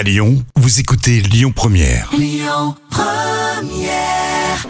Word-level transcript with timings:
À 0.00 0.02
Lyon, 0.02 0.42
vous 0.56 0.80
écoutez 0.80 1.20
Lyon 1.20 1.52
Première. 1.54 2.10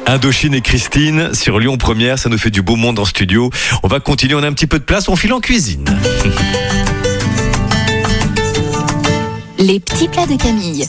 Indochine 0.04 0.54
et 0.54 0.60
Christine 0.60 1.32
sur 1.34 1.60
Lyon 1.60 1.76
Première, 1.78 2.18
ça 2.18 2.28
nous 2.28 2.36
fait 2.36 2.50
du 2.50 2.62
beau 2.62 2.74
monde 2.74 2.98
en 2.98 3.04
studio. 3.04 3.48
On 3.84 3.86
va 3.86 4.00
continuer, 4.00 4.34
on 4.34 4.42
a 4.42 4.48
un 4.48 4.52
petit 4.52 4.66
peu 4.66 4.80
de 4.80 4.84
place, 4.84 5.08
on 5.08 5.14
file 5.14 5.32
en 5.32 5.38
cuisine. 5.38 5.84
Les 9.60 9.78
petits 9.78 10.08
plats 10.08 10.26
de 10.26 10.34
Camille. 10.34 10.88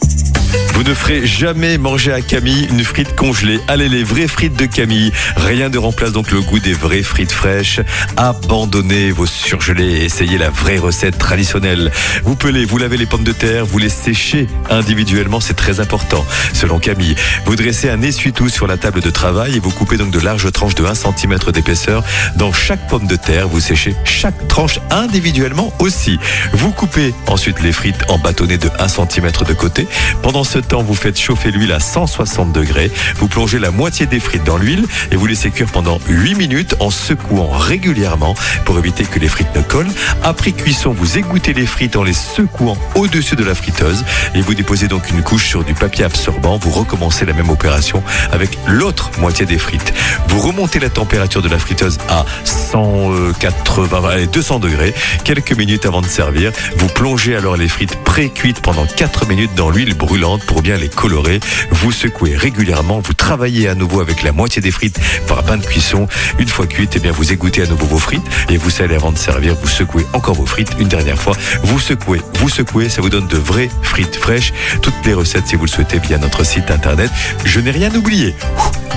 Vous 0.74 0.84
ne 0.90 0.96
ferez 0.96 1.28
jamais 1.28 1.78
manger 1.78 2.12
à 2.12 2.22
Camille 2.22 2.68
une 2.72 2.84
frite 2.84 3.16
congelée. 3.16 3.60
Allez, 3.68 3.88
les 3.88 4.04
vraies 4.04 4.28
frites 4.28 4.56
de 4.56 4.66
Camille. 4.66 5.12
Rien 5.36 5.70
ne 5.70 5.78
remplace 5.78 6.12
donc 6.12 6.32
le 6.32 6.42
goût 6.42 6.58
des 6.58 6.74
vraies 6.74 7.04
frites 7.04 7.32
fraîches. 7.32 7.80
Abandonnez 8.18 9.12
vos 9.12 9.28
surgelés 9.28 10.02
et 10.02 10.06
essayez 10.06 10.40
la 10.40 10.50
vraie 10.50 10.80
recette 10.80 11.20
traditionnelle. 11.20 11.92
Vous 12.24 12.36
pelez, 12.36 12.66
vous 12.66 12.80
lavez 12.80 12.98
les 12.98 13.06
pommes 13.06 13.24
de 13.24 13.32
terre, 13.32 13.66
vous 13.66 13.78
les 13.78 13.90
séchez 13.90 14.48
individuellement, 14.70 15.40
c'est 15.40 15.54
très 15.54 15.80
important. 15.80 16.26
Selon 16.54 16.80
Camille, 16.80 17.16
vous 17.46 17.56
dressez 17.56 17.90
un 17.90 18.02
essuie-tout 18.02 18.50
sur 18.50 18.66
la 18.66 18.78
table 18.78 19.02
de 19.02 19.10
travail 19.12 19.58
et 19.58 19.60
vous 19.60 19.72
coupez 19.72 19.98
donc 19.98 20.10
de 20.10 20.20
larges 20.20 20.52
tranches 20.52 20.76
de 20.76 20.84
1 20.84 20.96
cm 20.96 21.38
d'épaisseur. 21.54 22.04
Dans 22.38 22.54
chaque 22.54 22.88
pomme 22.88 23.06
de 23.06 23.18
terre, 23.18 23.48
vous 23.48 23.60
séchez 23.60 23.96
chaque 24.04 24.48
tranche 24.48 24.80
individuellement 24.90 25.72
aussi. 25.80 26.18
Vous 26.54 26.72
coupez 26.72 27.14
ensuite 27.28 27.62
les 27.62 27.72
frites 27.72 28.04
en 28.10 28.18
bâtonnets 28.18 28.58
de 28.58 28.70
1 28.80 28.88
cm 28.88 29.32
de 29.48 29.54
côté. 29.54 29.88
Pendant 30.24 30.41
ce 30.44 30.60
temps, 30.60 30.84
vous 30.84 30.96
faites 30.96 31.20
chauffer 31.20 31.52
l'huile 31.52 31.72
à 31.72 31.80
160 31.80 32.52
degrés. 32.54 32.92
Vous 33.18 33.28
plongez 33.28 33.60
la 33.60 33.72
moitié 33.72 34.06
des 34.06 34.20
frites 34.20 34.44
dans 34.44 34.58
l'huile 34.58 34.86
et 35.12 35.16
vous 35.16 35.26
laissez 35.26 35.52
cuire 35.52 35.68
pendant 35.72 36.00
8 36.08 36.36
minutes 36.36 36.76
en 36.80 36.90
secouant 36.90 37.50
régulièrement 37.50 38.36
pour 38.66 38.78
éviter 38.78 39.04
que 39.04 39.20
les 39.20 39.28
frites 39.28 39.56
ne 39.56 39.62
collent. 39.62 39.92
Après 40.24 40.52
cuisson, 40.52 40.92
vous 40.92 41.18
égouttez 41.18 41.54
les 41.54 41.66
frites 41.66 41.96
en 41.96 42.04
les 42.04 42.14
secouant 42.14 42.78
au-dessus 42.96 43.36
de 43.36 43.44
la 43.44 43.56
friteuse 43.56 44.04
et 44.36 44.42
vous 44.42 44.54
déposez 44.54 44.88
donc 44.88 45.10
une 45.10 45.22
couche 45.22 45.48
sur 45.48 45.64
du 45.64 45.74
papier 45.74 46.06
absorbant. 46.06 46.58
Vous 46.58 46.72
recommencez 46.72 47.26
la 47.26 47.34
même 47.34 47.50
opération 47.50 48.04
avec 48.32 48.58
l'autre 48.68 49.12
moitié 49.20 49.46
des 49.46 49.58
frites. 49.58 49.94
Vous 50.28 50.40
remontez 50.40 50.80
la 50.80 50.90
température 50.90 51.42
de 51.42 51.50
la 51.50 51.60
friteuse 51.60 51.98
à 52.10 52.26
180, 52.46 54.10
allez, 54.10 54.28
200 54.28 54.60
degrés 54.60 54.94
quelques 55.24 55.58
minutes 55.58 55.86
avant 55.86 56.02
de 56.02 56.08
servir. 56.08 56.52
Vous 56.78 56.88
plongez 56.88 57.36
alors 57.36 57.58
les 57.58 57.68
frites 57.68 57.96
pré-cuites 58.04 58.62
pendant 58.62 58.86
4 58.86 59.28
minutes 59.28 59.52
dans 59.56 59.70
l'huile 59.70 59.94
brûlante 59.96 60.31
pour 60.38 60.62
bien 60.62 60.78
les 60.78 60.90
colorer. 60.90 61.40
Vous 61.72 61.92
secouez 61.92 62.36
régulièrement, 62.36 63.00
vous 63.00 63.14
travaillez 63.14 63.68
à 63.68 63.76
nouveau 63.76 64.00
avec 64.02 64.24
la 64.24 64.32
moitié 64.32 64.62
des 64.62 64.72
frites 64.72 65.00
par 65.28 65.44
bain 65.44 65.58
de 65.58 65.66
cuisson. 65.66 66.08
Une 66.40 66.48
fois 66.48 66.68
cuites, 66.68 66.94
eh 66.96 67.00
bien 67.00 67.12
vous 67.12 67.32
égouttez 67.32 67.62
à 67.62 67.68
nouveau 67.68 67.86
vos 67.86 68.00
frites 68.00 68.26
et 68.50 68.58
vous 68.58 68.70
salez 68.70 68.96
avant 68.96 69.12
de 69.12 69.18
servir. 69.18 69.56
Vous 69.56 69.68
secouez 69.68 70.06
encore 70.14 70.36
vos 70.36 70.46
frites 70.46 70.72
une 70.80 70.88
dernière 70.88 71.20
fois. 71.20 71.36
Vous 71.64 71.80
secouez, 71.80 72.22
vous 72.36 72.50
secouez, 72.50 72.90
ça 72.90 73.02
vous 73.02 73.10
donne 73.10 73.28
de 73.28 73.38
vraies 73.38 73.70
frites 73.82 74.16
fraîches. 74.16 74.54
Toutes 74.82 75.06
les 75.06 75.14
recettes, 75.14 75.48
si 75.48 75.56
vous 75.56 75.66
le 75.66 75.72
souhaitez, 75.72 76.00
via 76.00 76.18
notre 76.18 76.46
site 76.46 76.72
internet. 76.72 77.12
Je 77.46 77.60
n'ai 77.60 77.72
rien 77.72 77.94
oublié. 77.96 78.36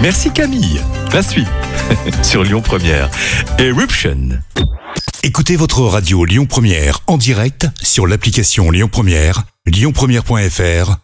Merci 0.03 0.31
Camille. 0.31 0.81
La 1.13 1.23
suite 1.23 1.49
sur 2.23 2.43
Lyon 2.43 2.61
Première. 2.61 3.09
Eruption. 3.59 4.41
Écoutez 5.23 5.57
votre 5.57 5.81
radio 5.81 6.25
Lyon 6.25 6.47
Première 6.47 7.01
en 7.07 7.17
direct 7.17 7.67
sur 7.83 8.07
l'application 8.07 8.71
Lyon 8.71 8.89
Première, 8.93 9.45
lyonpremière.fr 9.67 11.04